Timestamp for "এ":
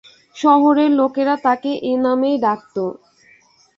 1.83-1.93